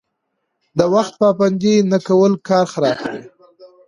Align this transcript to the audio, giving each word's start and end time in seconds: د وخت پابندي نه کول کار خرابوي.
د 0.77 0.79
وخت 0.93 1.13
پابندي 1.21 1.75
نه 1.91 1.97
کول 2.07 2.33
کار 2.47 2.65
خرابوي. 2.73 3.21